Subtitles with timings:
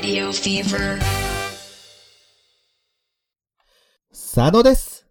[0.00, 1.00] Radio Fever.
[4.12, 5.08] 佐野です。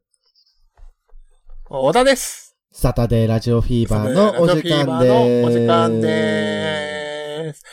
[1.65, 2.55] 小田です。
[2.71, 5.11] サタデーラジオフィーバーのお時間です。
[5.11, 7.65] のお時間でーす。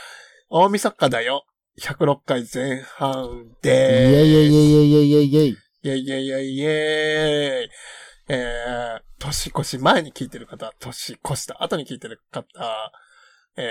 [0.50, 1.46] 大晦日だよ。
[1.80, 4.16] 106回前半イでーす。
[4.16, 5.59] ェイイェイイェイイェイイェイイェイイェイ。
[5.83, 7.70] イェイイェイイェイイェイ。
[8.27, 12.45] えー、年越し前に聞いてる方、年越した後に聞いてる方、
[13.56, 13.70] え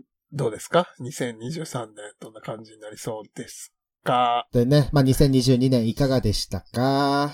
[0.00, 3.72] ー、どうですか ?2023 年、どんな感じになりそうです
[4.04, 4.46] か？
[4.52, 7.32] でね、まあ、2022年いかがでしたか？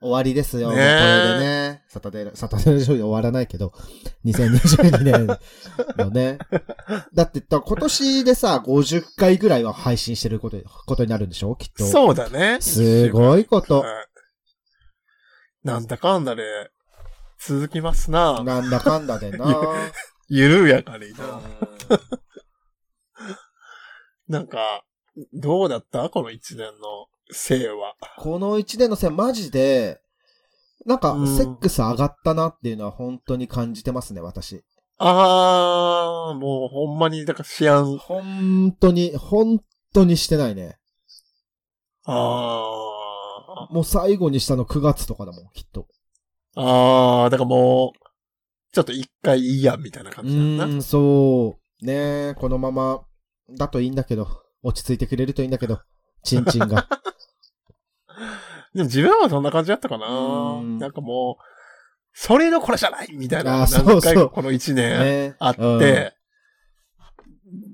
[0.00, 0.70] 終わりですよ。
[0.70, 0.84] ねこれ
[1.38, 1.84] でね。
[1.88, 3.72] サタデー、サタデーラジオで終わらないけど、
[4.24, 5.26] 2022年
[5.96, 6.38] のね。
[7.14, 10.56] だって、だ今年でさ、50回ぐらいは配信してること、
[10.86, 11.54] ことになるんでしょ？
[11.54, 11.84] きっと。
[11.84, 12.58] そうだね。
[12.60, 13.80] すごいこと。
[13.82, 14.06] はい
[15.64, 16.42] なんだかんだで、
[17.38, 18.42] 続きますな。
[18.42, 19.46] なんだかんだでな。
[20.34, 21.40] 緩やかにな。
[24.28, 24.82] なんか、
[25.34, 26.08] どうだった？
[26.08, 27.96] この一年の生は。
[28.16, 30.00] この一年のせい、マジで、
[30.86, 34.64] なんかう、んセックス上がったなっていうのは本当に感じてますね、私。
[34.96, 39.60] あー、もうほんまに、だからシアン、本当に、本
[39.92, 40.78] 当にしてないね。
[42.04, 45.82] あもう最後にしたの9月とかだもん、きっと。
[46.56, 48.01] ー、あー、だからもう、
[48.72, 50.72] ちょっと一回いいや、みたいなう感じなんだな。
[50.72, 51.84] ーん、そう。
[51.84, 53.04] ねえ、このまま、
[53.50, 54.28] だといいんだけど、
[54.62, 55.80] 落ち着いてくれるといいんだけど、
[56.22, 56.88] チンチンが。
[58.74, 60.06] でも自分はそんな感じだったかな。
[60.06, 60.78] うん。
[60.78, 61.44] なんかもう、
[62.14, 65.36] それどころじゃないみたいな、何回かこの一年ね。
[65.38, 66.14] あって、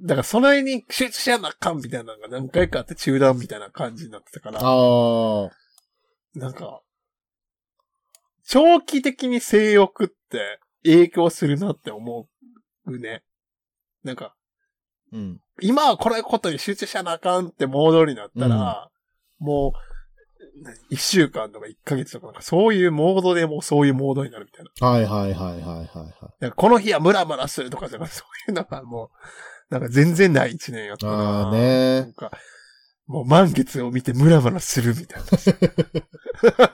[0.02, 5.50] だからその辺に集中しやなあかんみたいなのが何回かあって中断みたいな感じになってたから、ああ。
[6.34, 6.82] なんか、
[8.44, 10.58] 長期的に性欲って
[10.92, 12.28] 影響するなって思
[12.86, 13.22] うね。
[14.04, 14.34] なんか、
[15.12, 15.40] うん。
[15.60, 18.90] 今はこれことに集中しやなあかんってモードになったら、
[19.38, 19.78] もう、
[20.90, 24.88] 一週間とか一ヶ月とかなんかそういうモードでもうそういうモードになるみたいな。
[24.88, 25.88] はいはいはいはいはいはい。
[26.40, 29.10] なんかこの日はムラムラするとかじゃなくて、そういうのがも
[29.70, 31.12] う、なんか全然ない一年やったな。
[31.12, 32.30] ああなねんか、
[33.06, 35.28] もう満月を見てムラムラするみたいな。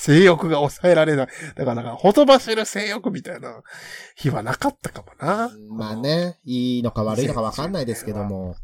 [0.00, 1.26] 性欲が抑えられない。
[1.56, 3.62] だからなんか、ほとばしる性欲みたいな
[4.14, 5.50] 日はなかったかもな。
[5.70, 5.96] まあ。
[5.96, 8.54] ね、いいのか悪いのかわかんないですけども。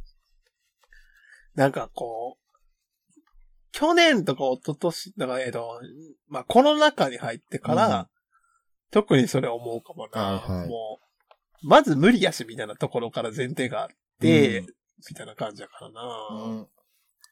[1.56, 3.20] なんかこう、
[3.72, 5.80] 去年とか一昨年だから、えっと、
[6.28, 8.06] まあコロナ禍に入ってから、うん
[8.92, 10.22] 特にそれ思うかもな。
[10.22, 11.00] はいはいも
[11.64, 13.88] う、まず無理やしみたいなところから前提があっ
[14.20, 14.66] て、うん
[15.10, 16.00] みたいな感じだからな。
[16.30, 16.68] うん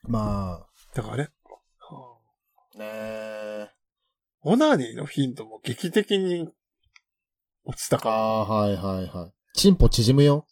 [0.08, 1.28] まだからね、
[2.74, 3.81] あ、ねえ。
[4.44, 6.48] オナニーの頻度も劇的に
[7.64, 9.32] 落ちたかああ、はいはいはい。
[9.54, 10.46] チンポ縮むよ。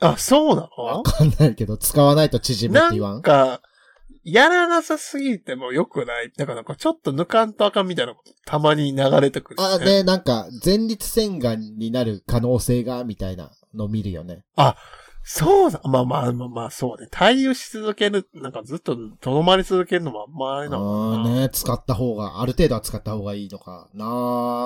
[0.00, 0.10] ら。
[0.12, 0.84] あ、そうなの？
[0.84, 3.60] わかんないけど、使わないと縮むって言わなんんか、
[4.24, 6.32] やらなさすぎても良くない？
[6.36, 14.44] だからなんかちょっと抜かんとあかんみたいなことたまに流れてくる、あ、で、なんか、前立腺がんになる可能性が、みたいなのを見るよね。
[15.28, 15.80] そうだ。
[15.84, 17.08] まあまあまあまあ、そうね。
[17.10, 20.84] 対応し続ける、なんかずっととどまり続けるのもあんまあれあなの
[21.16, 21.34] かな。
[21.38, 24.04] あね、使った方が、ある程度は使った方がいいのかな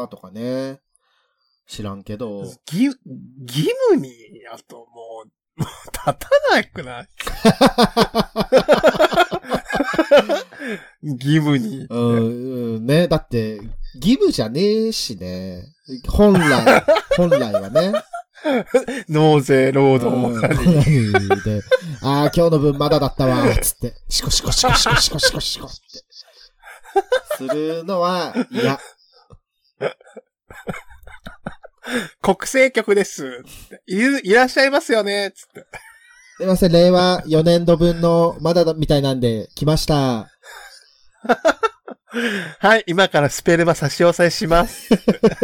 [0.04, 0.81] ーとかね。
[1.66, 2.43] 知らんけど。
[2.43, 2.94] 義、義
[3.88, 4.12] 務に、
[4.53, 5.25] あとも
[5.56, 6.15] う、もう立た
[6.54, 7.09] なくない？
[11.03, 11.87] 義務に。
[11.88, 13.09] うん、うん、ね。
[13.09, 13.56] だって、
[13.94, 15.65] 義務じゃねえしね。
[16.06, 16.84] 本来、
[17.16, 17.92] 本来はね。
[19.09, 21.45] 納税労うん働。
[21.45, 21.62] で、
[22.03, 25.77] ああ、今日の分まだだったわ、つって、シコシコシコシコシコシコシコって。
[27.37, 28.78] するのは、いや。
[32.23, 33.43] 国政局です。
[33.87, 35.67] いる、いらっしゃいますよねつって。
[36.37, 40.28] すいません、令和4年度分のまだだみたいなんで、来ました。
[42.59, 44.89] はい、今からスペルマ差し押さえします。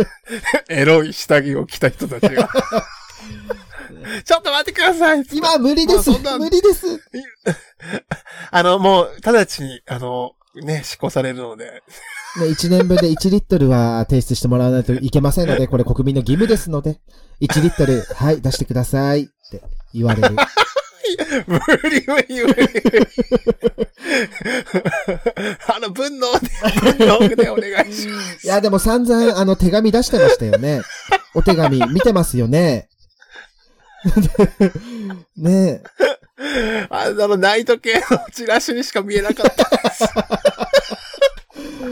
[0.69, 2.49] エロい下着を着た人たちが。
[4.25, 6.87] ちょっと待ってください今は無理ですもうそんな無理です
[8.51, 11.83] あの、もう、直ちに、あの、ね、執行されるので。
[12.39, 16.99] ね、1年分で1リットルは提出してもらわないといけませんので、これ国民の義務ですので、
[17.41, 20.37] 1リットル、はい、出してくださいって言われる。
[21.47, 21.59] 無
[21.89, 22.67] 理無理無理。
[25.69, 26.49] あの、分納で、
[26.97, 28.47] 分納でお願いします。
[28.47, 30.83] いや、でも散々、あの、手紙出してましたよね。
[31.35, 32.89] お手紙見てますよね。
[35.37, 35.83] ね
[36.91, 39.71] あの、ナイト系のチラシにしか見えなかった。
[40.55, 40.56] え。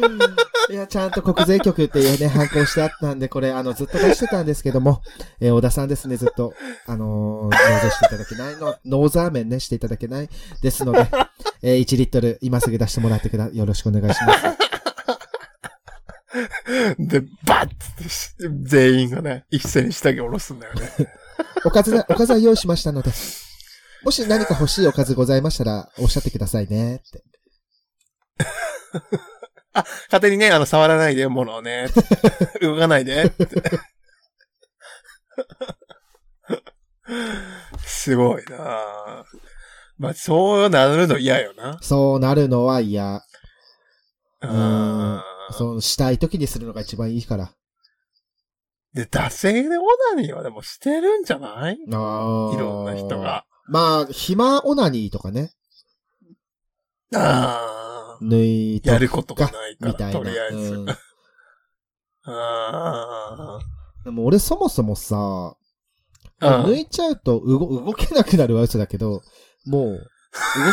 [0.70, 5.02] いや、や、ちゃんと国税局っていうね、反抗してあったんで、これ、あの、ずっと出してたんですけども、
[5.40, 6.54] えー小田さんですね、ずっと、
[6.86, 10.28] あのー、納税していただけないの、ノーザーメンね、していただけない
[10.62, 11.08] ですので、
[11.62, 14.44] えー1リットル、今すぐ出してもらってくだ、よろしくお願いします。
[16.98, 17.68] で、バッ
[18.02, 18.30] てし
[18.62, 20.90] 全員がね、一斉に下着下ろすんだよね。
[21.64, 23.10] おかずな、おかずは用意しましたので、
[24.02, 27.22] もし何か欲しいおかずございましたら、おっしゃってくださいね、って。
[30.10, 31.88] 勝手にね、あの、触らないで、物をね。
[32.62, 33.32] 動かないで。
[37.84, 39.24] すごいなぁ
[39.98, 41.78] まあ、そうなるの嫌よな。
[41.80, 43.16] そうなるのは嫌。
[43.16, 43.22] う
[44.42, 45.22] うんん。
[45.52, 47.52] そう、したい時にするのが一番いいから。
[48.92, 49.82] で、惰性でオ
[50.14, 51.74] ナニーはでもしてるんじゃない？
[51.74, 53.44] いあーろんな人が。。
[53.66, 55.50] まあ、暇オナニーとかね。
[57.14, 57.18] あ
[57.80, 57.83] あ。
[58.20, 60.18] 縫いとやることがないから、みたいな。
[60.18, 60.74] とりあえず。
[60.74, 60.86] うん
[62.26, 63.58] あ
[64.04, 65.56] でも俺そもそもさ、
[66.40, 69.22] 抜いちゃうと動動けなくなるは嘘だけど、
[69.66, 69.98] もう動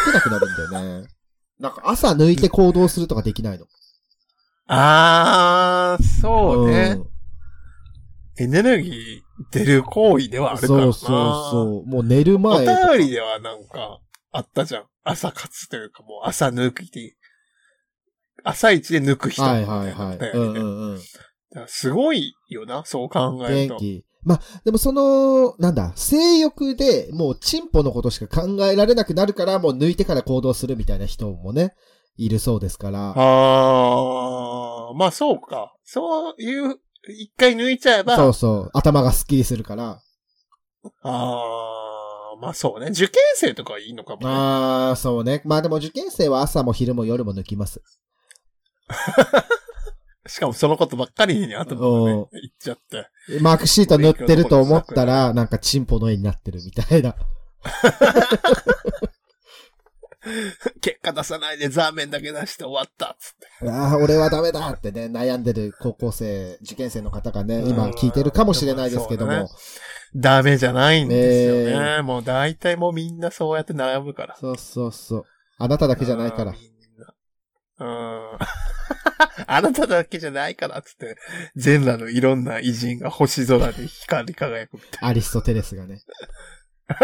[0.05, 1.07] けなくなるんだよね。
[1.59, 3.65] なんか朝抜いて行動するとかできないの。
[4.67, 6.93] ああ、そうね。
[6.95, 7.07] ん
[8.37, 9.21] エネルギー
[9.51, 10.85] 出る行為ではあるからな。
[10.85, 11.09] そうそう
[11.51, 11.89] そう。
[11.89, 12.93] もう寝るお前とか。
[12.93, 13.99] 便りではなんか、
[14.31, 14.85] あったじゃん。
[15.03, 17.15] 朝活というかもう朝抜くて、
[18.43, 19.95] 朝一で抜く人はいみたはいはい。
[19.97, 20.97] なのだうんよねうんうん。
[20.97, 23.75] だからすごいよな、そう考えると。
[23.75, 24.05] 元気。
[24.23, 31.73] まあ、でもその、なんだ、性欲でもうチンポのことしか考えられなくなるから、もう抜いてから行動するみたいな人もね、
[32.17, 33.13] いるそうですから。
[33.17, 35.75] ああ、まあそうか。
[35.83, 36.77] そういう、
[37.07, 38.69] 一回抜いちゃえば、そうそう。
[38.73, 39.99] 頭がスッキリするから。
[41.01, 41.11] あ
[42.35, 42.87] あ、まあそうね。
[42.91, 44.25] 受験生とかはいいのかもね。
[44.27, 45.41] あー、そうね。
[45.45, 47.81] まあでも受験生は朝も昼も夜も抜きます。
[50.27, 53.09] しかもそのことばっかりに頭がねお、言っちゃって。
[53.41, 57.15] マークシート塗ってると思ったら、なんかチンポの絵になってるみたいな。
[60.81, 63.69] 結果出さないでザーメンだけ出して終わったっつって。
[63.69, 69.49] ああ、俺はダメだってね、悩んでる高校生、受験生の方がね、今聞いてるかもしれないですけども。
[70.15, 71.95] ダメじゃないんですよね。
[71.97, 74.37] ねもう大体もうみんなそうやって悩むから。
[74.39, 75.25] そうそうそう。
[75.57, 76.57] あなただけじゃないからうん。
[76.57, 76.70] み
[77.81, 78.37] うん。
[79.47, 81.17] あなただけじゃないからっつって、
[81.55, 86.01] 全裸のいろんな偉人が星空で光り輝くみたいアリストテレスがね。
[86.87, 86.95] な。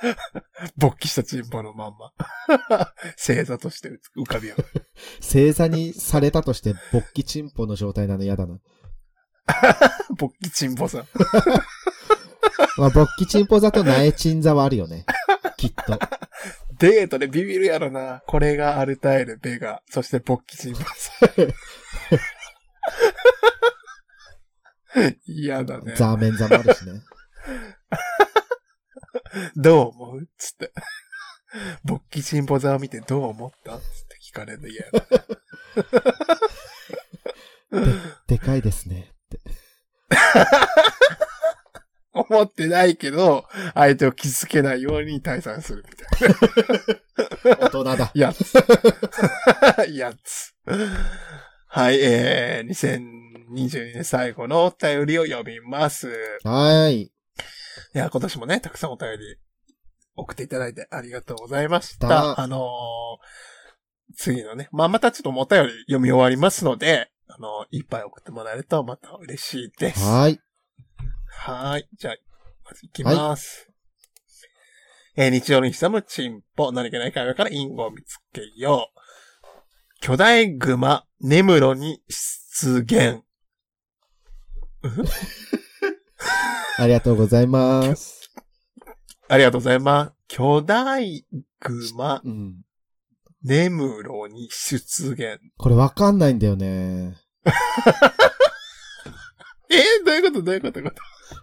[0.76, 2.12] 勃起したチンポのまんま。
[3.16, 4.64] 星座として浮かび合う。
[5.20, 8.58] 星座にされたとして、勃起チンポの状態なの嫌だな。
[10.16, 11.08] 勃起チンポさん。
[12.76, 15.04] まあ、勃起チンポ座と苗チン座はあるよね。
[15.56, 15.98] きっと。
[16.78, 18.22] デートでビビるやろな。
[18.26, 21.30] これがアルタイル、ベガ、そして勃起チンポさん。
[25.26, 25.94] 嫌だね。
[25.96, 27.02] ザーメン座もあるしね。
[29.56, 30.28] どう思う？
[30.38, 30.72] つって。
[31.84, 33.78] 勃起チンポ座を見てどう思った？
[33.78, 35.04] つって聞かれるの嫌だ。
[38.26, 39.12] でかいですね。
[39.12, 39.40] って。
[42.38, 47.66] 思ってないけど、相手を傷つけないように退散するみたいな。
[47.66, 48.10] 大人だ。
[48.14, 48.54] やつ。
[49.90, 50.54] やつ。
[51.66, 56.08] はい、えー、2022年最後のお便りを読みます。
[56.44, 57.00] はーい。
[57.02, 57.10] い
[57.92, 59.36] や、今年もね、たくさんお便り
[60.16, 62.08] 送っていただいてありがとうございました。
[62.08, 63.58] だあのー
[64.16, 70.04] 次のね、まあ、またちょっとお便り読み終わりますので、あのいっぱい送ってもらえるとまた嬉しいです。
[70.04, 70.40] はーい。
[71.28, 71.88] はーい。
[71.96, 72.14] じゃあ、
[72.68, 73.70] まず行きます。
[75.16, 78.98] えー日常に潜むチンポ、何気ない会話から隠語を見つけよう。
[80.00, 83.22] 巨大グマ、根室に出現。
[86.78, 88.30] ありがとうございます。
[89.28, 90.12] ありがとうございます。
[90.28, 91.24] 巨大
[91.60, 92.60] グマ、うん。
[93.42, 95.40] 根室に出現。
[95.56, 97.16] これわかんないんだよね。
[100.38, 101.02] こということどういうこと？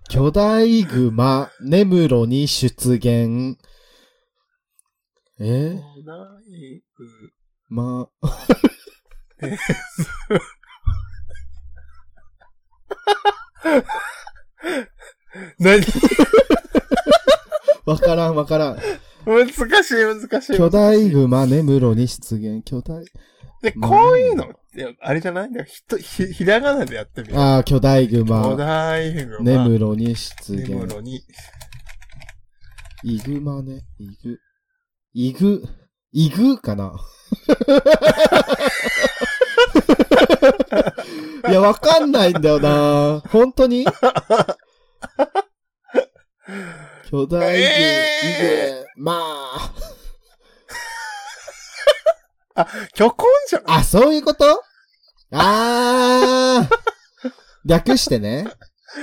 [0.10, 3.58] 巨大グマ、根室に出現。
[5.40, 5.76] え？
[5.76, 6.18] 巨大
[6.98, 7.32] グ
[7.70, 8.10] ま、
[15.60, 15.82] 何？
[17.86, 18.78] わからんわからん。
[19.26, 20.58] 難しい難しい。
[20.58, 22.64] 巨大グマ、根室に出現。
[22.64, 23.04] 巨大。
[23.62, 24.46] で、こういうの？
[24.46, 25.50] って、あれじゃない？
[25.66, 27.40] ひとひ、ひらがなでやってみる。
[27.40, 29.44] ああ、巨大グ巨マ、大グマ。
[29.44, 30.92] 根室に出根現。
[30.92, 31.24] 室に。
[33.04, 34.40] イグマね、イグ。
[35.14, 35.64] イグ、
[36.12, 36.94] イグかな？
[41.60, 43.22] わかんないんだよな。
[43.30, 43.86] 本当に？
[47.10, 49.14] 巨大魚、えいま
[49.56, 49.72] あ。
[52.96, 53.64] 虚婚じゃん。
[53.68, 54.62] あ、そういうこと？
[55.34, 56.76] あー。
[57.66, 58.48] 略してね。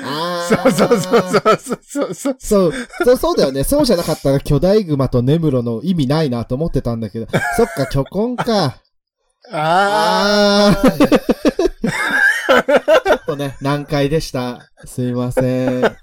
[0.04, 0.56] あー。
[0.56, 2.36] そうそうそうそうそうそう。
[2.38, 2.72] そう、
[3.04, 3.64] そう、そうだよね。
[3.64, 7.26] そうじゃなかったら巨大熊と根室の意味ないなと思ってたんだけど。
[7.56, 8.78] そっか、巨根か。
[9.50, 11.08] ああー。
[13.04, 14.60] ちょっとね、難解でした。
[14.86, 15.96] すいません。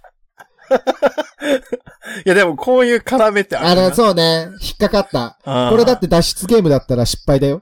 [2.18, 2.20] ー。
[2.20, 3.96] いやでもこういう絡めってああれ、るな。
[3.96, 4.50] そうね。
[4.62, 5.38] 引っかかった。
[5.44, 7.62] あーこれだって脱出ゲームだったら失敗だよ。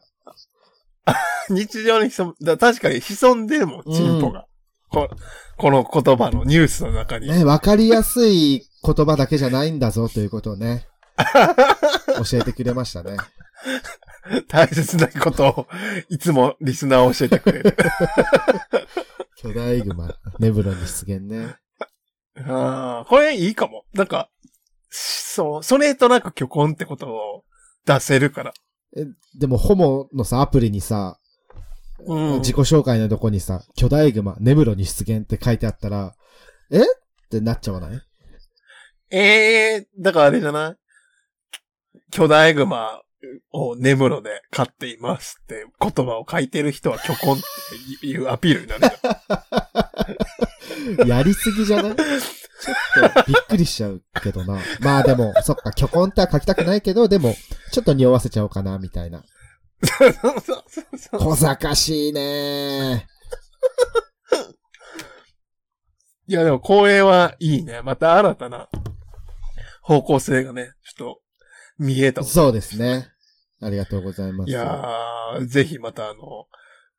[1.50, 4.46] 日常に潜ん、だ確かに潜んでるもん、チンポが。
[4.90, 5.10] こ
[5.58, 7.28] この言葉のニュースの中に。
[7.30, 10.86] ね、わかりやすい言葉だけじゃないんだぞということをね、
[12.32, 13.18] 教えてくれましたね。
[14.50, 15.68] 大切なことを、
[16.10, 17.78] いつもリスナーを教えてくれる。
[19.38, 21.56] 巨大熊、ネブロに出現ね。
[22.46, 23.86] ああ、これいいかも。
[23.94, 24.30] なんか、
[24.90, 27.44] そう、それとなく虚婚ってことを
[27.86, 28.54] 出せるから。
[28.96, 29.06] え、
[29.38, 31.18] でも、ホモのさ、アプリにさ、
[32.06, 36.14] うん自己紹介のとこにさ、巨大熊、ネブロに出現って書いてあったら、
[36.72, 36.80] え？
[36.80, 36.84] っ
[37.30, 38.00] てなっちゃわない？
[39.10, 39.20] え
[39.78, 40.76] えだからあれじゃない？
[42.12, 43.02] 巨大熊
[43.52, 47.42] を根室で飼っていますって言葉を書いてる人は虚婚っ
[48.02, 48.82] ていうアピールになる
[51.04, 51.96] じ やりすぎじゃない？
[51.96, 54.60] ちょっとびっくりしちゃうけどな。
[54.80, 57.36] まあでも、そっか、巨根っては書きたくないけど、でも、
[57.72, 59.24] ちょっと匂わせちゃおうかな、みたいな。
[59.84, 60.64] そうそう
[60.98, 61.20] そう。
[61.20, 63.08] 小賢しいね
[66.28, 67.82] いやでも光栄はいいね。
[67.84, 68.70] また新たな
[69.82, 71.22] 方向性がね、ちょっと
[71.80, 73.08] 見えたそうですね。
[73.62, 74.50] ありがとうございます。
[74.50, 76.48] いやー、ぜひまたあの、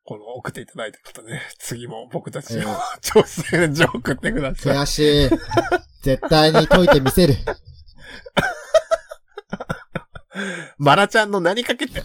[0.03, 2.67] この送っていただいた方ね、次も僕たちのええ
[3.01, 4.77] 挑戦状送ってください。
[4.77, 5.29] 悔しい。
[6.01, 7.35] 絶対に解いてみせる。
[10.77, 12.03] マラちゃんの何かけて。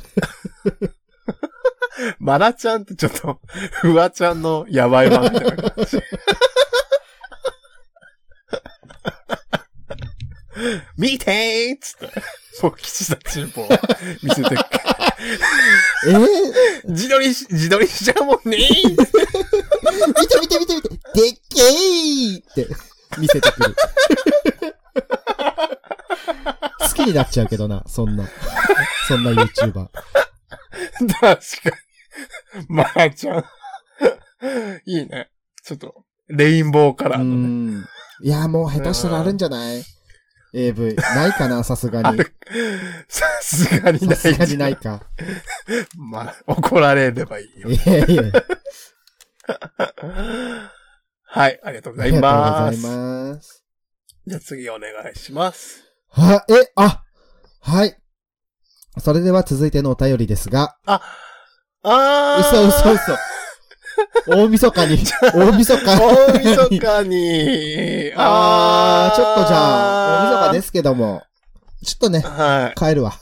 [2.18, 3.40] マラちゃんってちょっと、
[3.80, 5.98] フワちゃんのやばい版みたいな感じ。
[10.96, 12.22] 見てーっつって、
[12.62, 13.68] 僕、吉田チンポを
[14.22, 14.54] 見せて、
[16.06, 22.68] えー、自撮りし、自撮りしちゃうもんねー見て見て見て見てでっけーって
[23.18, 23.74] 見せてくる。
[26.80, 28.28] 好きになっちゃうけどな、そんな。
[29.08, 29.88] そんな YouTuber。
[29.88, 32.66] 確かに。
[32.68, 33.44] マラちゃん。
[34.86, 35.30] いいね。
[35.64, 37.78] ちょっと、レインボーカラうーのね。
[37.80, 37.84] ん。
[38.22, 39.82] いや、もう下手したらあるんじゃない？
[40.54, 40.94] ?AV。
[40.94, 42.18] ないかな、さすがに。
[43.08, 44.16] さすがにない。
[44.16, 45.02] さすがにないか。
[45.96, 47.70] まあ、怒られればいいよ。
[47.70, 48.22] いやいや。
[51.26, 52.76] はい、ありがとうございありがとうます。
[52.80, 52.96] ござい
[53.34, 53.64] ます。
[54.26, 55.82] じゃあ次お願いします。
[56.08, 57.02] は、え、あ、
[57.60, 57.98] はい。
[58.98, 63.33] それでは続いてのお便りですが、あー嘘嘘嘘。
[64.26, 64.98] 大晦日に、
[65.34, 69.58] 大晦日大晦日に、 あー、ちょっとじゃあ、
[70.18, 70.52] 大晦日す。
[70.54, 71.22] ですけども、
[71.84, 72.78] ちょっとね、はい。
[72.78, 73.12] 帰るわ。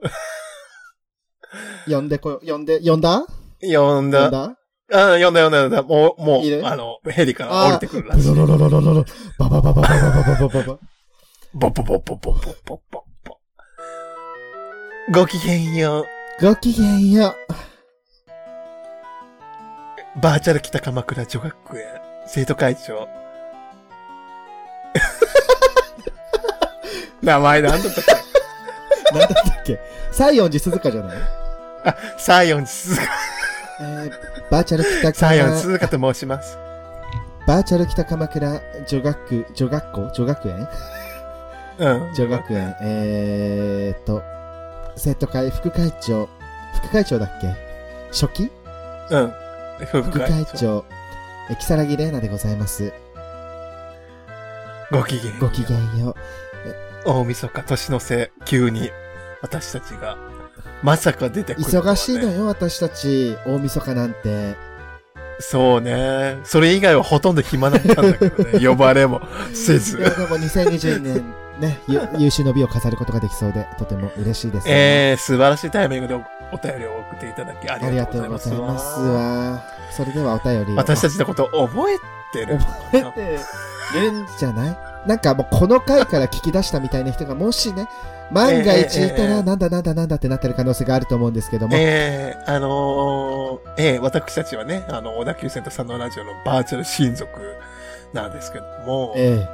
[1.88, 3.24] 呼んでこよ、呼んで、呼んだ？
[3.62, 4.22] 呼んだ。
[4.24, 4.56] 呼んだ？
[4.92, 5.82] あ呼んだ呼んだ呼んだ。
[5.82, 6.66] もう、も、いうる？
[6.66, 8.28] あの、ヘリから降りてくるらしい。
[8.28, 9.04] ロロロロロロロ、
[9.38, 10.78] バババババババババババ。
[11.54, 13.38] ボポポポポポポポポ。
[15.12, 16.04] ごきげんよ
[16.40, 17.36] ごきげんよう。
[20.16, 20.20] う。
[20.20, 21.84] バーチャル北鎌倉女学園
[22.26, 23.08] 生徒会長。
[27.22, 28.04] 名前なんだったっ
[29.12, 29.12] け？
[29.18, 29.78] なんだったっけ？
[30.12, 31.16] 西園寺鈴鹿じゃない？
[31.84, 33.02] あ、サイオン鈴鹿、
[33.80, 34.10] えー、
[34.50, 36.58] バーチャル北サイオン鎌、鈴鹿と申します。
[37.46, 40.68] バーチャル北鎌倉女学、女学校女学園？
[41.78, 42.14] うん。
[42.14, 44.22] 女学園、えーっと、
[44.96, 46.28] 生徒会副会長、
[46.82, 47.54] 副会長だっけ？
[48.12, 48.50] 初期？
[49.10, 49.32] うん。
[49.84, 50.84] 副副会長、
[51.50, 52.92] え、木更木玲奈でございます。
[54.90, 55.32] ごきげん。
[55.32, 55.40] よう。
[55.40, 55.98] ごきげん。
[55.98, 57.10] よう。
[57.10, 58.90] 大晦日、年の瀬、急に、
[59.42, 60.16] 私たちが、
[60.82, 62.30] まさか出てくる、忙しいの。
[62.30, 63.36] よ、私たち。
[63.46, 64.12] 大晦日なん。
[64.12, 64.56] て。
[65.38, 66.38] そうね。
[66.44, 67.36] それ以外はほとん。
[67.36, 68.12] ど暇だったん。
[68.12, 68.66] だけどね。
[68.66, 69.20] 呼ばれも
[69.52, 69.98] せず。
[69.98, 71.80] でも2022年、ね、
[72.18, 76.14] 優秀の美を飾ることができそうで、とても嬉しいです、えー、素晴らしいタイミングで
[76.52, 79.00] おお便りを送っていただきあありがとうございますす。
[79.00, 79.62] わ。
[79.90, 80.76] それではお便りを。
[80.76, 81.98] 私たちのこと覚え
[82.32, 82.58] てる。
[82.58, 83.38] 覚え
[83.92, 84.76] てるんじゃない？
[85.06, 87.86] なんかもうこの回から聞き出したみたいな人がもしね、
[88.32, 91.76] 万が一いたら、ええええなんだなんだなんだってなってる可能性があると思うんですけども。
[91.76, 97.28] ええあのーええ私たちはね、あの、小田急線と佐野ラジオのバーチャル親族
[98.12, 99.46] なんですけども、え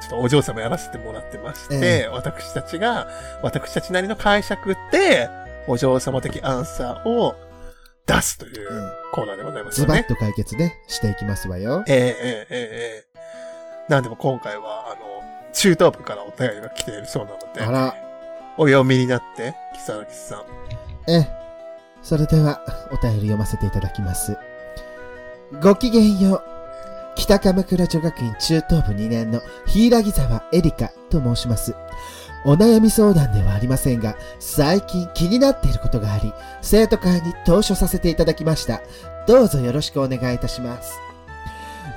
[0.00, 3.08] ちょっとお嬢様やらせてもらってまして、え私たちが、
[3.42, 5.28] 私たちなりの解釈で、
[5.68, 7.36] お嬢様的アンサーを
[8.06, 9.86] 出すというコーナーでございますね。
[9.86, 11.84] ズバッと解決ね、していきますわよ。
[11.86, 14.98] えー、えー、ええー、なんでも今回は、あの、
[15.52, 17.94] 中東部からお便りが来ているそうなので、あら。
[18.56, 20.44] お読みになって、木更木さん。
[21.10, 21.28] ええ。
[22.02, 22.60] それでは、
[22.90, 24.36] お便り読ませていただきます。
[25.62, 26.42] ごきげんよう。
[27.14, 31.74] 北鎌倉女学院中等部2年の柊沢エリカと申します。
[32.44, 38.80] お悩み相談ではありませんが、最近気になっていることがあり、生徒会に投書させていただきました。
[39.26, 40.94] どうぞよろしくお願いいたします。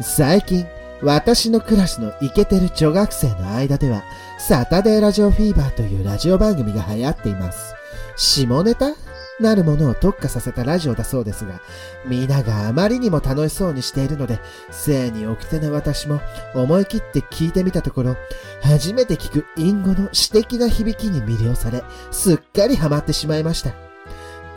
[0.01, 0.65] 最近、
[1.01, 4.03] 私のクラスのイケてる女学生の間では、
[4.37, 7.73] サタデーラジオフィーバーというラジオ番組が流行っています。
[8.17, 8.93] 下ネタ
[9.41, 11.59] なるものを特化させたラジオだそうですが、
[12.05, 16.21] 皆があまりにも楽しそうにしているので、性に奥手な私も
[16.53, 18.15] 思い切って聞いてみたところ、
[18.61, 23.71] 初めて聞く隠語の詩的な響きに魅了され、すっかりハマってしまいました。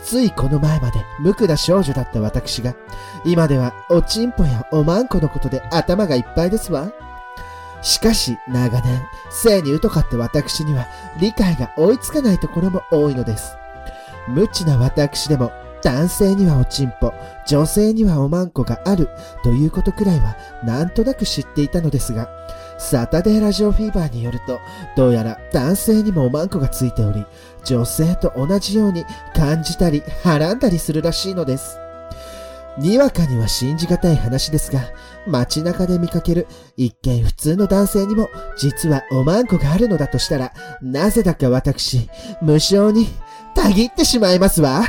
[0.03, 2.75] ついこの前まで無垢な少女だった私が、
[3.25, 6.91] 今ではおちんぽやおまんこのことで頭がいっぱいですわ。
[7.81, 10.87] しかし長年、性に疎かった私には
[11.19, 13.55] 理解が追いつかないところも多いのです。
[14.27, 15.51] 無知な私でも
[15.85, 17.13] 男性にはおちんぽ、
[17.47, 19.07] 女性にはおまんこがある
[19.43, 22.27] ということくらいはなんとなく知っていたのですが、
[22.79, 24.59] サタデーラジオフィーバーによると、
[24.95, 27.23] どうやら男性にもおまんこがついており、
[27.63, 29.05] 女性と同じように
[29.35, 31.77] 感じたり、はらんだりするらしいのです。
[32.77, 34.81] にわかには信じがたい話ですが、
[35.27, 38.27] 街中で見かける一見普通の男性にも
[38.57, 40.51] 実はおまんこがあるのだとしたら、
[40.81, 42.09] なぜだか私、
[42.41, 43.07] 無性に
[43.55, 44.83] たぎってしまいますわ。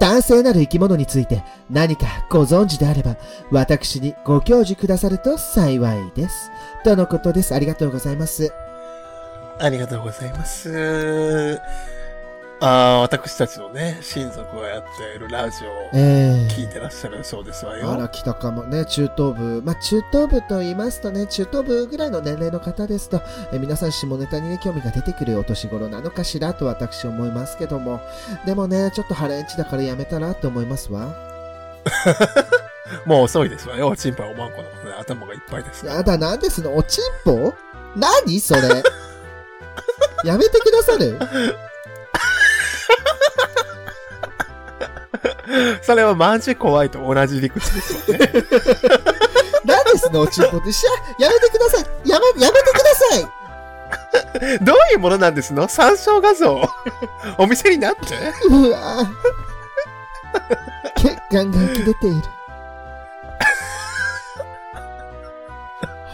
[0.00, 3.16] 男性なる生き物について何かご存知であれば、
[3.50, 6.50] 私にご教授くださると幸いです。
[6.84, 7.54] とのことです。
[7.54, 8.52] ありがとうございます。
[9.58, 11.60] ありがとうございます。
[12.60, 17.94] ああ、私たちのね、親族がやっているラジオをえ聞いてらっしゃるそうですわあよ。
[17.96, 19.62] ら、北かもね、中等部。
[19.62, 23.20] まあ、中等部と言いますとね、中等部ぐらいの年齢の方ですと、
[23.52, 28.00] え皆さん下ネタにね、興味が出てくるお年頃なのかしらと私思いますけども。
[28.44, 31.14] でもね、ちょっとハレンチだからやめたらって思いますわ。
[33.06, 33.94] もう遅いですわよ。
[33.96, 35.86] チンパおまんこのことで頭がいっぱいです。
[35.86, 37.54] やだ、なんですのおちんぽ？
[37.94, 38.62] 何それ？
[40.24, 41.16] やめてくださる？
[45.82, 48.30] それはマジ怖いと同じ理屈ですよね。
[49.64, 50.72] 何ですのおちんぽって。
[50.72, 50.90] しゃ、
[51.22, 52.08] やめてください。
[52.08, 54.58] やめ、やめてください。
[54.64, 55.68] どういうものなんですの？
[55.68, 56.62] 参照画像。
[57.38, 58.00] お店になって？
[58.48, 58.78] うわ。
[59.04, 62.16] ぁ血管が浮き出ている。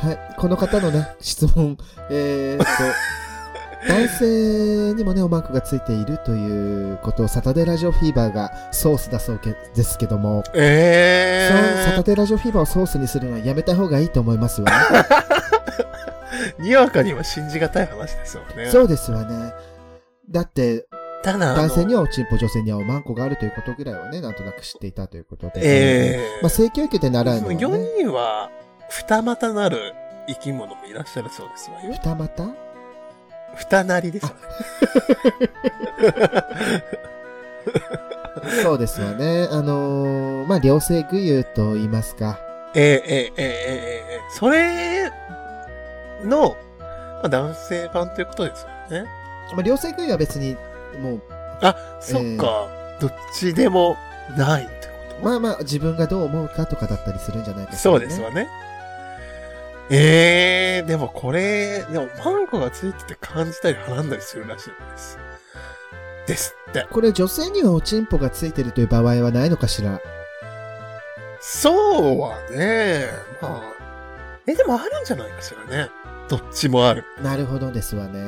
[0.03, 1.79] はい、この方のね、質問、
[2.11, 2.73] えー、っと、
[3.89, 14.69] 男性にもね、おマークがついているということをサタデーラジオフィーバーがソースだそうけですけども、えそうサタえデーラジオフィーバーをソースにするのはやめた方がいいと思いますわ。
[14.69, 15.45] ー。
[16.63, 18.71] にわかには信じがたい話ですよね。
[18.71, 19.53] そうですわね。
[20.31, 20.87] だって、
[21.25, 25.53] 男性にはおちんぽ、女性にはおまんこがあるということぐらいはね、なんとなく知っていたということで。
[25.63, 28.51] ええまあ、性教育で習うのは、ね、4人は
[28.89, 29.95] 二股なる
[30.27, 31.93] 生き物もいらっしゃるそうですわよ。
[31.93, 32.64] 二股？
[33.55, 34.27] 二なりです。
[38.63, 39.49] そうですよね。
[39.51, 42.39] あのーまあ、両性具有と言いますか。
[42.75, 43.45] ええええええ
[44.11, 45.11] ええそれ
[46.25, 48.69] の、まあ、男性版ということですよ
[49.03, 49.09] ね。
[49.53, 50.57] まあ、両性具有は別に、
[51.01, 51.23] もう、
[51.61, 52.69] あ、そっか。
[53.01, 53.97] どっちでも
[54.37, 58.49] ないってことまあまあ、自分がどう思うかとかだったりするんじゃないかしらそうですわね。
[59.91, 65.19] ええでもこれ、でもマンコがついてて感じたりはらんだりするらしいんです。
[66.27, 66.87] ですって。
[66.91, 70.01] これ女性にはおちんぽがついてるという場合はないのかしら？
[71.41, 73.07] そうはね、
[73.43, 73.63] まあ。
[74.47, 75.91] え、でもあるんじゃないかしらね。
[76.29, 77.05] どっちもある。
[77.23, 78.21] なるほどですわね。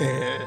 [0.00, 0.40] えええ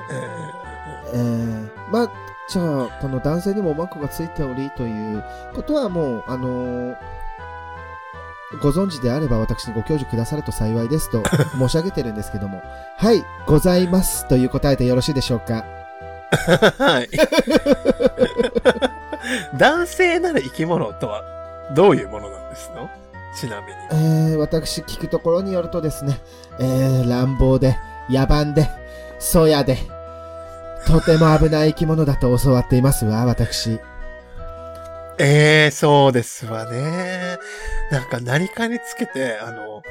[1.13, 2.11] えー、まあ、
[2.49, 7.12] じゃあ、この男性にもおまんこがついておりということはもう、あのー
[8.61, 11.23] ご存知であれば私にご教授くださると幸いですと
[11.57, 12.61] 申し上げてるんですけども、
[12.97, 15.63] はい、ございますという答えでよろしいでしょうか。
[15.67, 17.09] えはい。
[19.57, 21.21] 男性なる生き物とは
[21.73, 22.89] どういうものなんですの？
[23.35, 23.73] ちなみに。
[23.91, 26.19] えー、私聞くところによるとですね、
[26.59, 27.77] えー、乱暴で、
[28.09, 28.69] 野蛮で、
[29.19, 29.77] そうやで。
[30.85, 33.79] とても危ない生き物だと教わっていますわ、私。
[35.19, 37.37] ええそうですわね。
[37.91, 39.83] なんか何かにつけて、あの、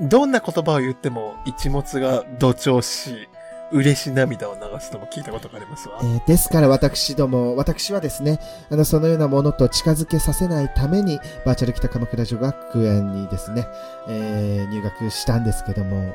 [0.00, 3.28] どんな言葉を言っても一物が同調し、
[3.72, 6.04] 嬉し涙を流すのも聞いたことがありますわえ。
[6.04, 8.38] ーですから私ども、私はですね、
[8.70, 13.66] あの、そのようなものと近づけさせないために、バーチャル北鎌倉女学園にですね、
[14.08, 16.14] えー入学したんですけども、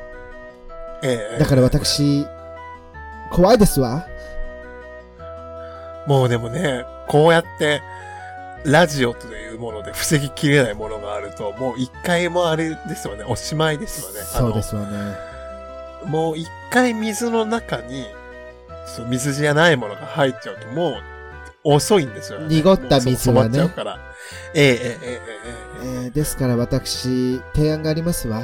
[1.02, 2.26] ええだから私、
[3.32, 4.06] 怖いですわ。
[6.06, 7.82] もうでもね、こうやって、
[8.64, 14.20] ラジオというもので防ぎきれないものがあると、もう一回もあれですよね、おしまいですよね。
[14.26, 15.14] そうですよね。
[16.06, 18.06] もう一回水の中に、
[18.86, 20.94] そう、水じゃないものが入っちゃうと、もう
[21.64, 22.46] 遅いんですよね。
[22.48, 23.98] 濁った水はねっちゃうから。
[24.54, 25.20] えええええええ
[25.82, 28.42] ええーですから私、提案がありますわ。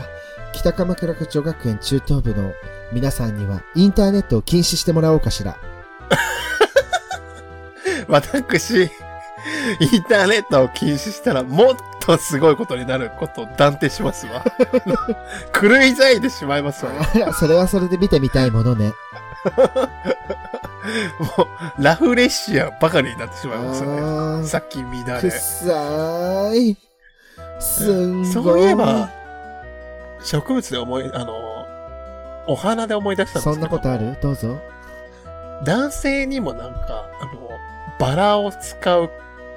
[0.52, 2.52] 北鎌倉女学園中等部の
[2.92, 5.58] 皆さんには、インターネットを禁止してもらおうかしら。
[8.08, 8.84] 私、
[9.80, 14.44] インターネットを禁止したらもっとすごいことになることを断定しますわ。
[15.58, 16.92] 狂い咲いてしまいますわ。
[17.34, 18.92] それはそれで見てみたいものね。
[21.78, 24.46] う、ラフレシアばかりになってしまいますよね。
[24.46, 25.30] さっき見だくれ。
[25.30, 26.76] さい。
[27.60, 28.32] すんごい。
[28.32, 29.10] そういえば、
[30.22, 31.34] 植物で思い、あの、
[32.46, 33.54] お花で思い出したんですけど。
[33.54, 34.16] そんなことある？
[34.20, 34.58] どうぞ。
[35.64, 37.32] 男性にもなんか、あの、
[38.04, 39.10] バラを使う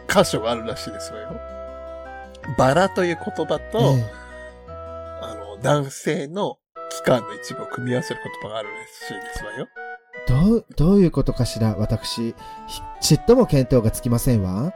[0.07, 1.35] 箇所があるらしいですわよ。
[2.57, 4.05] バラという言葉と、え
[5.21, 6.57] あの、男性の
[6.89, 9.67] 器官の一部を組み合わせる言葉があるらしいですわよ。
[10.29, 12.33] えどう、どういうことかしら私、
[12.67, 14.71] ひちっとも見当がつきませんわ。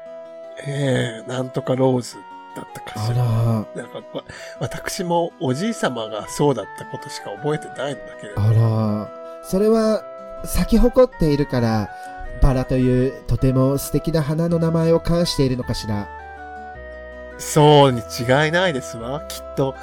[0.68, 2.18] ええなんとかローズ
[2.58, 3.16] だったかあしら。
[3.16, 4.24] ら、なんか、わ
[4.60, 8.42] 私もおじい様がそうだったことしか覚えてないんだけれど。
[8.42, 10.04] あら、それは、
[10.44, 11.90] 咲き誇っているから、
[12.42, 16.10] バラというとても素敵な花の名前を冠しているのかしら。
[17.38, 19.22] そうに違いないですわ。
[19.28, 19.76] きっと、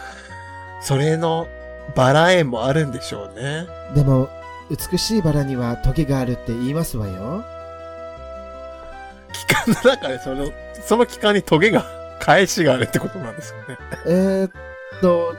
[0.81, 1.47] それの
[1.95, 3.67] バラ園もあるんでしょうね。
[3.95, 4.29] でも、
[4.71, 7.45] 美しいバラにはトゲがあるって言いますわよ。
[9.33, 10.49] 期間の中でその、
[10.87, 11.85] その期間にトゲが、
[12.21, 13.79] 返しがあるってことなんですよね。
[14.07, 14.51] えー、っ
[15.01, 15.35] と、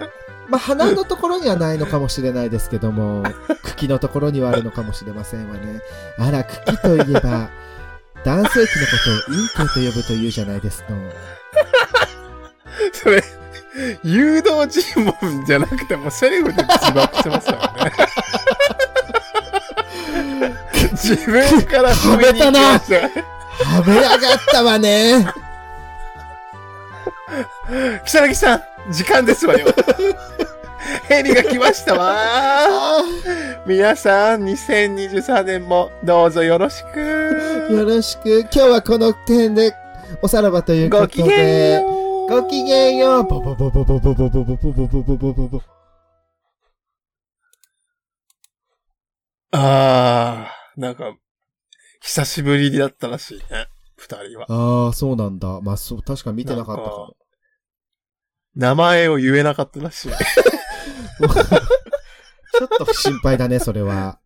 [0.50, 3.24] まあ、花のところにはないのかもしれないですけども、
[3.64, 5.82] 茎のところにはあるのかもしれませんわね。
[6.18, 7.50] あら、茎といえば、
[8.26, 10.98] 男性器のことを陰茎と呼ぶというじゃないですの。
[12.92, 13.24] それ、
[14.04, 18.20] 誘導尋問じゃなくてもセリフで自爆してますよね。
[20.92, 23.24] 自分から踏みに行きましたよね。
[23.64, 25.26] はめやがったわね。
[28.04, 29.68] 木更木さん、時間ですわよ。
[31.08, 32.16] ヘリが来ましたわ。
[32.18, 33.04] あ
[33.66, 37.74] 皆さん、2023年もどうぞよろしーく。
[37.74, 38.42] よろしく。
[38.42, 39.74] 今日はこの点で
[40.22, 41.22] おさらばということで。
[41.22, 42.30] ごきげんよう。
[42.30, 43.24] ごきげんよう。
[43.24, 45.62] ボボボボボボボボボボボボボボボボ。
[49.52, 51.16] あー、なんか、
[52.02, 53.68] 久しぶりだったらしいね。
[53.98, 54.46] 二人は。
[54.50, 55.60] ああ、そうなんだ。
[55.62, 57.14] まあ、そう、確か見てなかったかも。
[58.56, 60.12] 名前を言えなかったらしい。
[62.58, 64.20] ちょっと心配だね、それは。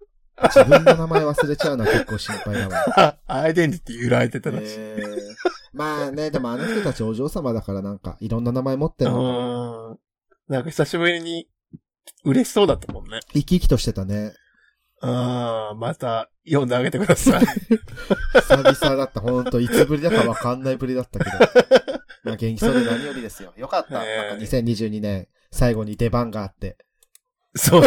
[0.43, 3.17] 自分の名前忘れちゃうのは結構心配だわ。
[3.27, 4.65] アイデンティティ揺られてたらしい。
[4.77, 5.33] えー
[5.73, 9.23] まあね、でもあの人たちお嬢様だからなんか、いろんな名前持ってうるのか。
[9.23, 9.99] ーん。
[10.47, 11.47] なんか久しぶりに
[12.23, 13.19] 嬉しそうだったもんね。
[13.33, 14.33] 生き生きとしてたね。
[15.01, 17.45] あー、また読んであげてください。
[17.45, 19.19] 久々だった。
[19.19, 21.37] ほんと、いつぶりだかわかんないぶりだったけど。
[22.23, 23.51] まあ元気そうで何よりですよ。
[23.57, 24.05] よかった。
[24.05, 26.77] えーなんか2022年、最後に出番があって。
[27.55, 27.83] そう。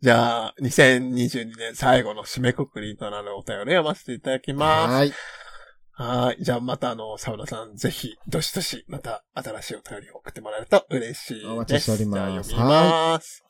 [0.00, 4.94] じゃあ、2022年最後の締めくくりとなるお便りを読ませていただきます。
[4.94, 5.12] はい。
[5.92, 6.42] はい。
[6.42, 11.46] じゃあまたあの、サウナさん、ぜひ、どしどし、また新しいお便りを送ってもらえると嬉しいです。
[11.46, 13.44] お待ちしておりますじゃあ読みます。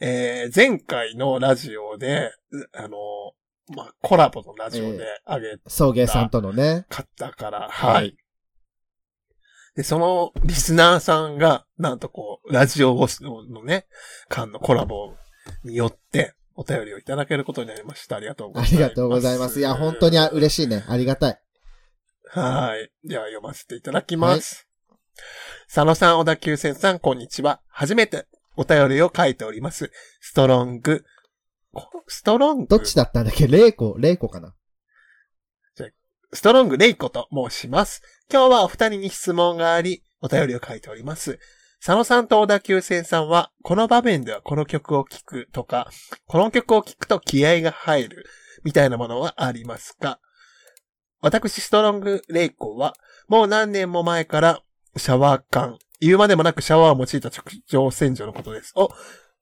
[0.00, 2.30] えー、前回のラジオで、
[2.74, 2.98] あの、
[3.74, 6.84] まあ、コラボのラジオであげ送迎さんとのね。
[6.90, 8.16] 方から、ははいい。
[9.76, 12.94] で、そのリスナーさんが、なんとこう、ラジオ
[13.50, 13.86] のね、
[14.28, 15.14] 間のコラボ
[15.64, 18.14] によって、お便りをいただけることになりました。
[18.14, 18.74] ありがとうございます。
[18.74, 19.58] ありがとうございます。
[19.58, 20.84] いや、本当にあ嬉しいね。
[20.86, 21.40] ありがたい。
[22.28, 22.92] はい。
[23.08, 24.68] では読ませていただきます。
[25.66, 27.60] 佐野さん、小田急線さん、こんにちは。
[27.68, 29.90] 初めてお便りを書いております。
[30.20, 31.04] ストロング。
[31.72, 32.66] こストロング？
[32.68, 33.48] どっちだったんだっけ？
[33.48, 34.54] レイコ、レイコかな？
[36.32, 38.02] ストロングレイコと申します。
[38.32, 41.38] 今日はお二人に質問があり、お便りを書いております。
[41.84, 45.90] 佐野さんと小田急線さんは、この場面ではこの曲を聴くとか、
[46.26, 48.24] この曲を聴くと気合が入る、
[48.64, 50.18] みたいなものはありますか？
[51.20, 52.94] 私、ストロングレイコーは、
[53.28, 54.62] もう何年も前から、
[54.96, 58.72] シャワー缶、言うまでもなくシャワーを用いた直上洗浄のことです。
[58.76, 58.88] を、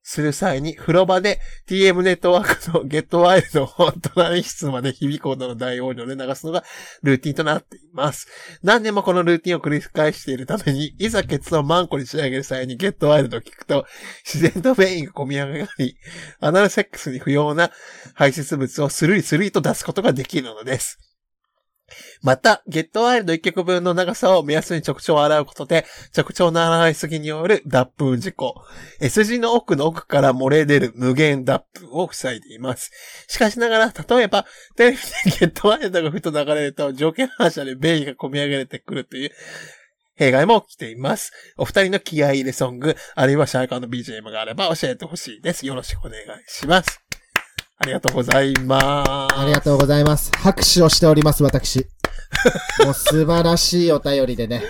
[0.02, 6.64] する際に風呂場で TM ネットワークのゲットワイルドを隣室まで響くほどの大音量で流すのが
[7.02, 8.26] ルーティンとなっています。
[8.62, 13.86] 何年もこのルーティンを繰り返しているために、いざケツをマンコに仕上げる際にゲットワイルドを聞くと、
[14.24, 15.96] 自然と便意が込み上がり、
[16.40, 17.70] アナルセックスに不要な
[18.14, 21.11] 排泄物をスルリスルリと出すことができるのです。
[22.22, 25.84] また、ゲットワイルド1曲分の長さを目安に直腸を洗うことで、
[26.16, 28.54] 直腸の洗いすぎによる脱粉事故、
[29.00, 32.90] S 字の奥の奥から漏れ出る無限脱粉を塞いでいます。
[33.28, 39.30] しかしながら、例えば、テレビでゲットワイルドがふと流れると、条件反射で便意が込み上げてくるという、
[40.14, 41.32] 弊害も起きています。
[41.56, 45.66] お二人の気合入れソング、あるいはシャーカーの BGM があれば教えてほしいです。
[45.66, 47.11] よろしくお願いします。
[47.82, 49.40] ありがとうございます。
[49.40, 50.30] ありがとうございます。
[50.36, 51.84] 拍手をしております、私。
[52.84, 54.62] もう素晴らしいお便りでね。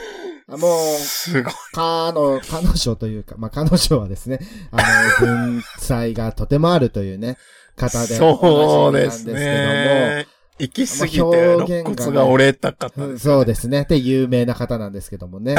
[0.48, 1.52] もう、すごい。
[1.74, 4.38] 彼女、彼女というか、まあ、彼女はですね、
[4.70, 4.78] あ
[5.20, 7.36] の、文才がとてもあるというね、
[7.76, 8.14] 方で。
[8.14, 10.26] そうですね。
[10.58, 13.12] 行き過ぎて、肋骨が折れた方けども。
[13.12, 13.84] です、そうですね。
[13.86, 15.56] で、有名な方なんですけどもね。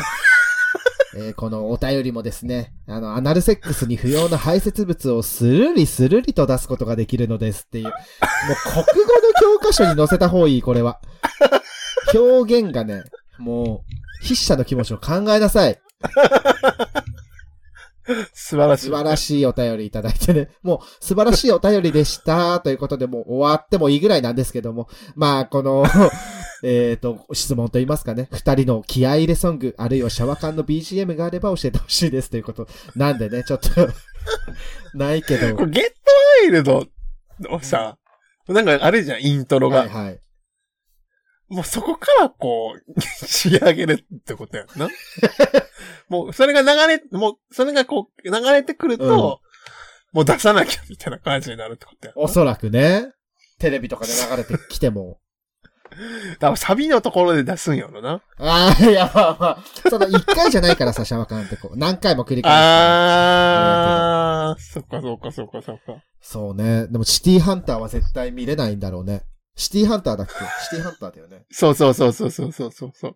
[1.15, 7.85] えーこのお便りもですね、あの、アナルセックスに不要な排泄物をスルリスルリと出すことができるのですっていう。
[7.85, 7.93] もう
[8.63, 10.99] 国語の教科書に載せた方がいい、これは。
[12.13, 13.03] 表現がね、
[13.37, 13.83] も
[14.21, 15.79] う、筆者の気持ちを考えなさい。
[18.33, 18.85] 素晴らしい。
[18.87, 20.49] 素晴らしいお便りいただいてね。
[20.61, 22.59] もう素晴らしいお便りでした。
[22.59, 24.87] ということでもう終わってもいいぐらいなんですけども。
[25.15, 25.85] まあ、この、
[26.65, 28.29] えっと、質問といいますかね。
[28.31, 32.67] 二人の気合い入れソング、あるいはシャワカンの BGM があれば教えてほしいですということ。
[32.95, 33.69] なんでね、ちょっと、
[34.97, 35.55] ないけど。
[35.57, 35.89] これゲット
[36.41, 36.87] ワイルド
[37.41, 37.97] のさ、
[38.47, 39.79] なんかあれじゃん、イントロが。
[39.79, 40.19] はいはい。
[41.49, 44.87] もうそこからこう、仕上げるってことやんな。
[46.07, 49.41] もうそれが流れ、もうそれがこう流れてくると、
[50.13, 52.13] もう出さなきゃみたいな感じになるってことや。
[52.15, 53.11] おそらくね。
[53.59, 55.19] テレビとかで流れてきても。
[56.33, 58.21] だからサビのところで出すんやろな。
[58.39, 59.63] ああ、いや、まあまあ。
[59.89, 62.55] その一回じゃないからさ、シャワカンってこう、何回も繰り返す。
[62.55, 65.81] あー、そっかそっかそっかそっか。
[66.21, 66.87] そうね。
[66.87, 69.23] でもシティハンターは絶対見れないんだろうね。
[69.55, 70.33] シティハンターだっけ？
[70.63, 71.45] シティハンターだよね。
[71.51, 73.15] そうそうそうそうそうそうそうそう。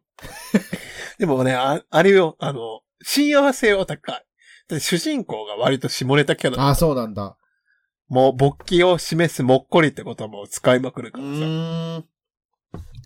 [1.17, 4.23] でもね、ああれよ、あの、親和性は高い。
[4.79, 7.37] 主人公が割と下ネタキャラああ、そうなんだ。
[8.09, 12.03] もう勃起を示すもっこりってことも使いまくるうからさ。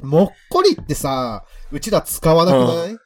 [0.01, 2.97] もっこりってさ、うちら使わなくない、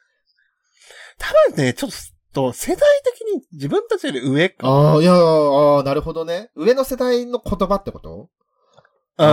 [1.18, 1.90] 多分ね、ちょっ
[2.32, 4.68] と世代的に自分たちより上か。
[4.68, 6.50] ああ、いや、ああ、なるほどね。
[6.54, 8.28] 上の世代の言葉ってこと？
[9.18, 9.24] う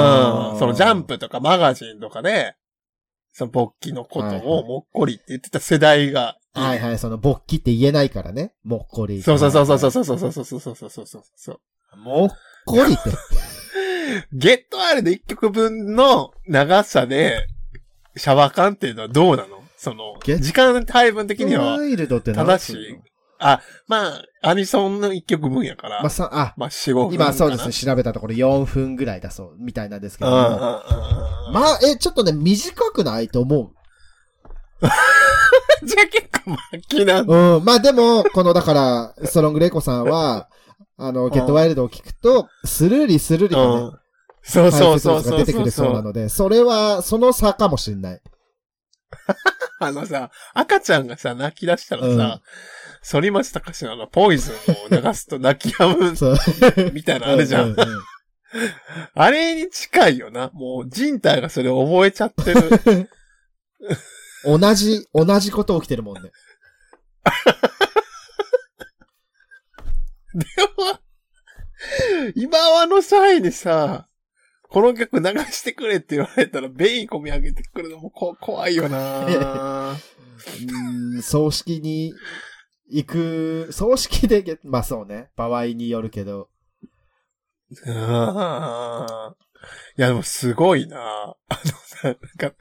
[0.56, 2.56] んそのジャンプとかマガジンとかで、
[3.34, 6.38] その勃起のことをもっこりって言ってた世代が。
[6.54, 8.54] はいはい、その勃起って言えないからね。
[8.64, 9.22] もっこり。
[9.22, 11.98] そうそうそうそうそうそうそうそうそうそうそう。
[11.98, 12.30] もっ
[12.66, 13.10] こりって。
[14.32, 17.48] ゲットアールで1曲分の長さで、
[18.16, 19.62] シャワー感っていうのはどうなの？
[19.78, 22.98] その、時間配分的にはワ、イルドって何正しい？
[23.40, 27.74] あ、まあ、アニソンの1曲分やから、まあ、さ、あ、まあ、4、5分今そうですねね、。
[27.74, 30.38] 調べたところ4分ぐらいだそう、みたいなんですけうんど。
[30.38, 30.82] ま
[31.74, 33.72] あ、え、ちょっとね、短くないと思
[35.84, 37.28] じゃあ結構末期なんう。
[37.28, 37.56] だ。
[37.56, 37.66] うん。
[37.66, 40.48] まあでも、この、だから、ストロングレイコさんは、
[40.98, 44.00] あの、ゲットワイルドを聞くと、スルリスルリとね、うん。
[44.46, 48.22] そうそうそう出てくるそうなので、それは、その差かもしんない。
[49.80, 52.42] あのさ、赤ちゃんがさ、泣き出したらうんさ、
[53.04, 55.98] 反町隆史のあの、ポイズンを流すと泣き止
[56.86, 56.92] む。
[56.94, 57.64] みたいなのあるじゃ。
[57.64, 57.88] うんうんうん
[59.16, 60.52] あれに近いよな。
[60.54, 63.10] もう人体がそれを覚えちゃってる。
[64.46, 66.32] 同じ、同じこと起きてるもんね。
[70.34, 70.46] で
[70.78, 71.00] も、
[72.36, 74.08] 今はの際にさ、
[74.70, 82.14] この曲流してくれって言われたら、ベイン込み上げてくるのもこ怖いよなうーん、葬式に
[82.90, 85.30] 行く、葬式でゲ、まあそうね。
[85.36, 86.50] 場合によるけど。
[87.88, 89.44] あー
[89.98, 90.98] いや、でもすごいな
[91.48, 92.56] あのさ、なんか、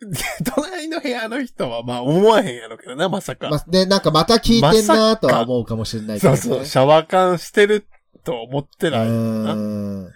[0.54, 3.48] 隣の部屋の人は、まあ、思わへんやろけどな、まさか。
[3.50, 7.86] ま、ね、なんかまた聞いてんなとは思うかもしれないけど、ね、そうそう、シャワー缶してる
[8.22, 10.10] と思ってないな。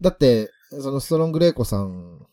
[0.00, 2.26] だって、そのストロングレイコさん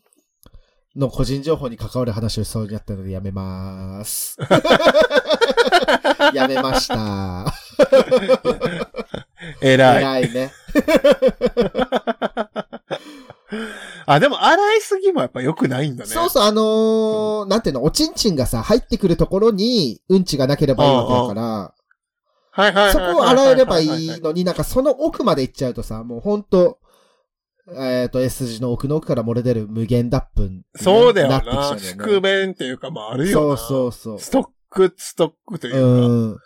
[0.95, 4.37] の個人情報に関わる話をしそうになったのでやめまーす。
[6.33, 7.53] やめました。
[9.61, 10.23] 偉い。
[10.23, 10.51] 偉いね。
[14.05, 16.09] あ、でも洗いすぎもやっぱ良くないんだね。
[16.09, 21.73] そうそう、あのー、なんていうの、おちんちんがさ、入ってくるところに、うんちがなければいいわけだから、
[22.51, 26.79] はいはい、はい、そこを洗えればいいのに、なんかその奥まで行っちゃうとさ、もうほんと、
[27.75, 30.49] えっ、ー、と、S 字の奥の奥から漏れ出る無限脱粉。
[30.75, 31.41] そうだよな。
[31.41, 33.57] なね、宿便っていうか、まああるよな。
[33.57, 34.19] そうそうそう。
[34.19, 35.79] ストック、ストックというか。
[35.79, 36.37] うん。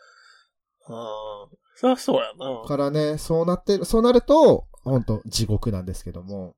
[0.90, 1.56] ああ。
[1.76, 2.68] そりゃそうやな。
[2.68, 6.56] からね、そうなってる、そうなると、本当地獄なんですけども。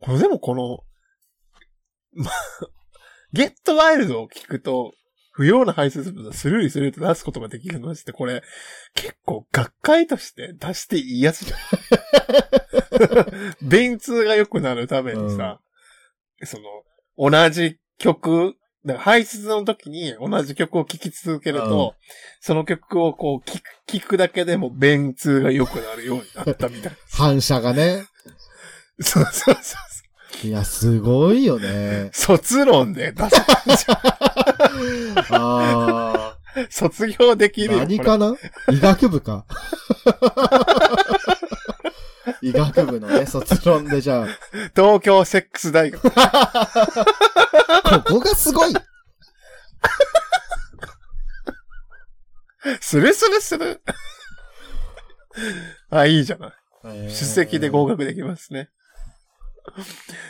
[0.00, 0.80] これでもこの、
[2.12, 2.30] ま、
[3.32, 4.92] ゲットワイルドを聞くと、
[5.34, 8.42] 不要な排泄物をスルリスルリと出すことができるのして、これ、
[8.94, 11.58] 結構学会として出していいやつじゃん。
[13.62, 15.60] 便通が良くなるためにさ、
[16.40, 16.58] うん、そ
[17.16, 21.94] の、同じ曲だから排出の時に同じ曲を聴き続けると、
[22.40, 26.98] その曲をこう聴く、聴くだけでも便通が良くなるようになったみたいな。
[27.12, 28.06] 反射がね。
[29.00, 29.76] そうそうそ
[30.44, 30.46] う。
[30.46, 32.10] いや、すごいよね。
[32.12, 35.36] 卒論で出したんじゃん。
[35.40, 36.38] ああ。
[36.68, 37.76] 卒業できる。
[37.76, 38.34] 何かな？
[38.70, 39.46] 医学部か。
[42.42, 44.26] 医学部のね、卒論でじゃあ。
[44.74, 46.02] 東京セックス大学。
[46.02, 46.10] こ
[48.06, 48.74] こがすごい
[52.80, 53.82] するするする。
[55.90, 56.52] あ、いいじゃない。
[57.08, 58.70] 出席で合格できますね。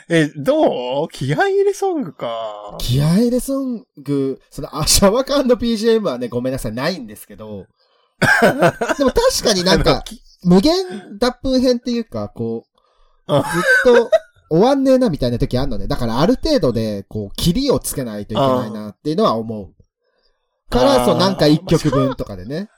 [0.08, 2.76] え、どう気合入れソングか。
[2.78, 7.66] 気合入れソング、その、アシャワカ &PGM はね、ごめんなさい、ないんですけど、
[8.98, 10.04] でも確かになんか、
[10.44, 12.66] 無限脱粉編っていうか、こ
[13.28, 13.42] う、ずっ
[13.84, 14.10] と
[14.50, 15.86] 終わんねえなみたいな時あるのね。
[15.86, 19.74] だからある程度で、こう、キリをつけないといけないなっていうのは思う。
[20.70, 22.68] から、そう、なんか一曲分とかでね。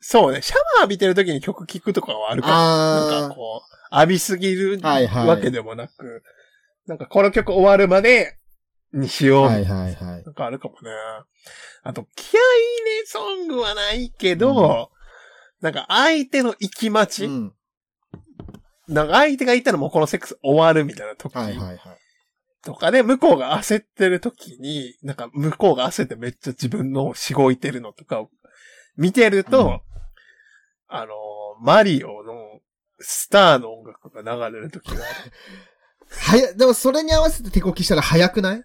[0.00, 0.42] そうね。
[0.42, 3.20] シャワー浴びてる時に曲聴くとかはあるから。
[3.20, 3.62] なんかこ
[3.92, 6.22] う、浴びすぎるわけでもなく、はいはい、
[6.86, 8.36] なんかこの曲終わるまで、
[8.96, 9.46] にしよう。
[9.46, 10.24] はいはいはい。
[10.24, 10.90] なんかあるかもね。
[11.82, 12.40] あと、気合い
[13.00, 14.90] ねソングはないけど、
[15.60, 17.52] うん、なんか相手の行き待ち、うん、
[18.88, 21.34] なんか相手がいたらもうこのセックス終わるみたいな時。
[21.36, 21.78] はいはいはい。
[22.62, 28.30] とかで、向こうが焦ってる時に、なんか向こうが焦ってめっちゃ自分のしごいてるのとかを
[28.96, 29.80] 見てると、うん、
[30.88, 31.14] あの、
[31.60, 32.60] マリオの
[32.98, 35.04] スターの音楽が流れる時がある。
[36.10, 38.64] はや、でもそれに合わせて手こきしたら早くない？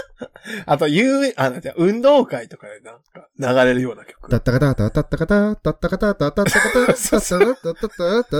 [0.65, 3.27] あと、有名、あの、じゃあ運動会とかでなんか
[3.63, 4.29] 流れるような曲。
[4.29, 8.33] タッタカタタタッタカタタッタカタタタッタカタタッタタタタタタ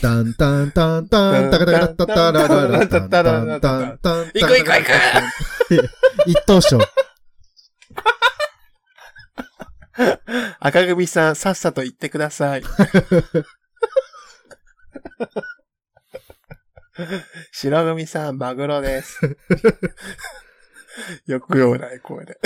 [0.00, 4.90] タンタンタンタンタカタカタタラララタンタンタンタン行く行く行く
[6.26, 6.78] 一等賞。
[10.60, 12.62] 赤組さん、さっさと言ってください。
[17.52, 19.36] 白組さん、マグロです。
[21.26, 22.38] よくようない声で。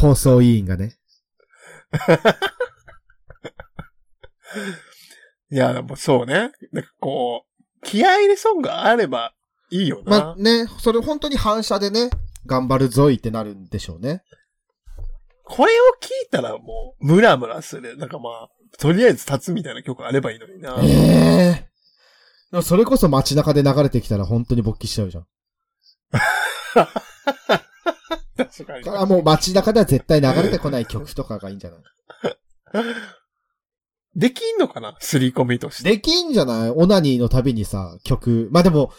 [0.00, 0.96] 放送委員がね。
[5.50, 6.52] いや、でもそうね。
[6.72, 7.48] なんかこう、
[7.82, 9.34] 気合い入れソングあれば
[9.70, 10.10] いいよな。
[10.10, 12.10] まあね、それ本当に反射でね、
[12.46, 14.22] 頑張るぞいってなるんでしょうね。
[15.44, 17.96] これを聞いたらもう、ムラムラする。
[17.96, 20.76] なんかまあ、とりあえず立つみたいな曲あればいいのにな。
[20.82, 21.68] ええ
[22.50, 25.26] でもそれこそ街中で流れてきたら本当に勃起しちゃうじゃん。
[28.38, 31.80] 確かにだからもう街中では絶対流れてこない曲とかがいいんじゃない？
[34.16, 34.96] できんのかな？
[35.00, 35.90] すり込みとして。
[35.90, 36.70] できんじゃない？
[36.70, 38.48] オナニーのたびにさ、曲。
[38.50, 38.90] まあ、でも、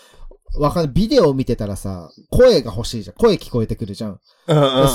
[0.58, 0.94] わかんない。
[0.94, 3.16] ビデオを見てたらさ、声が欲しいじゃん。
[3.16, 4.20] 声聞こえてくるじゃん。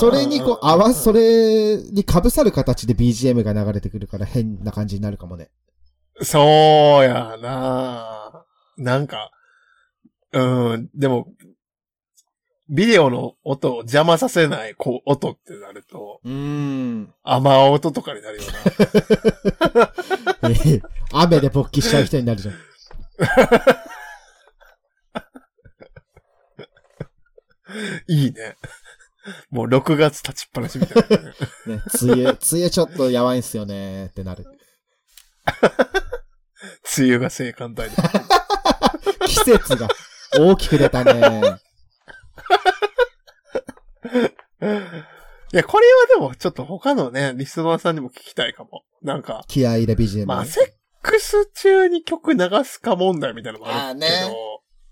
[0.01, 5.51] それにこう、合わ、それに被さる形で BGM が流れてくるから変な感じになるかもね。
[6.23, 8.45] そうやな
[8.79, 9.31] なんか、
[10.33, 11.27] うん、でも、
[12.69, 17.13] ビデオの音を邪魔させない、こう、音ってなると、うん。
[17.23, 18.45] 雨音とかになるよ
[19.75, 19.93] な。
[21.21, 22.55] 雨で勃起しちゃう人になるじゃん。
[28.09, 28.57] いいね。
[29.51, 31.17] もう6月立ちっぱなしみたいな、
[31.77, 31.83] ね。
[32.03, 34.45] 梅雨、梅雨ちょっとやばいんすよねってなる。
[36.97, 37.91] 梅雨が生還帯で。
[39.27, 39.89] 季節が
[40.39, 41.59] 大きく出たね。
[45.53, 48.83] いや、これはでも、ちょっと他のね、リスナーさんにも聞きたいかも。
[49.03, 49.45] なんか。
[49.47, 50.27] 気合入れ BGM。
[50.27, 50.67] まあ、セッ
[51.03, 54.07] クス中に曲流すか問題みたいなのもあるけど。
[54.07, 54.35] あね。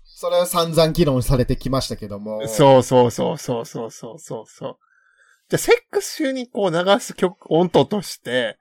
[0.05, 2.47] それは散々議論されてきましたけども。
[2.47, 4.77] そうそうそうそうそうそうそうそう。
[5.49, 8.57] じゃあ、セックス中にこう流す曲、音頭として、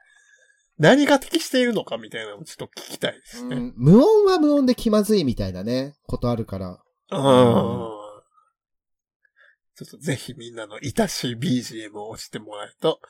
[0.79, 3.73] 何が適しているのかみたいなのをちょっと聞きたいですね。
[3.77, 6.81] 無音は無音で気まずいみたいなね、ことあるから。
[7.11, 8.01] うん。
[9.75, 13.01] ちょっとぜひみんなのいたし BGM を押してもらえると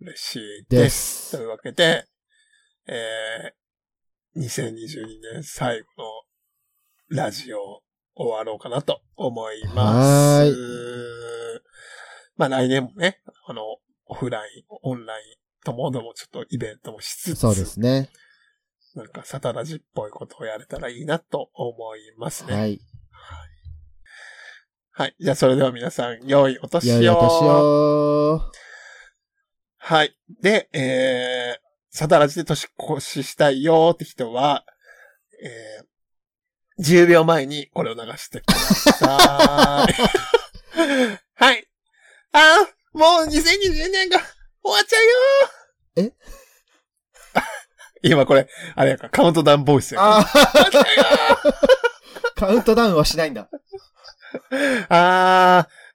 [0.00, 1.32] 嬉しいです。
[1.32, 2.04] ですというわけで、
[2.86, 5.86] えー、2022年最後
[7.10, 7.82] のラジオ
[8.14, 11.62] 終わろうかなと思います。
[12.36, 13.62] まあ来年もね、あの、
[14.06, 18.08] オフライン、オンラインともどもちょっとイベントもしつつ、そうですね。
[18.94, 22.52] なんかサタラジっぽいことをやれたらいいなと思いますね。
[22.54, 22.80] はい。
[23.10, 23.47] はい
[24.98, 25.14] はい。
[25.20, 26.94] じゃあ、それでは皆さん、良いお年を。
[26.96, 28.42] 良いお年を。
[29.76, 30.18] はい。
[30.42, 34.64] で、えー、サタラジで年越ししたいよーって人は、
[35.40, 39.92] えー、10秒前にこれを流してください。
[41.44, 41.68] はい。
[42.32, 46.12] あー、もう2020年が終わっちゃうよーえ？
[48.10, 50.18] 今これ、あれやか、カウントダウンボイスやか。
[50.18, 51.77] あ終わっちゃうよ
[52.38, 53.48] カウントダウンはしないんだ。
[54.88, 55.66] あ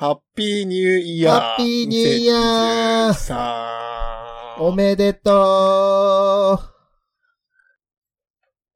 [0.00, 1.40] ハッピーニューイヤー。
[1.40, 6.60] ハッピーニューイヤーさあ、おめでと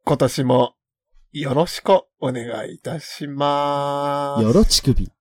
[0.04, 0.74] 今年も
[1.30, 4.40] よろしくお願いいたしまう。
[4.40, 4.46] す。
[4.46, 5.12] よろちくび。